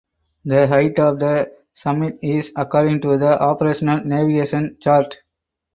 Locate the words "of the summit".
0.97-2.17